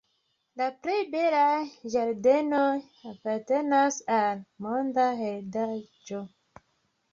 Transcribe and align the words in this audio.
La 0.59 0.67
plej 0.85 0.95
belaj 1.15 1.91
ĝardenoj 1.97 2.71
apartenas 3.11 4.01
al 4.19 4.43
Monda 4.69 5.07
Heredaĵo. 5.23 6.27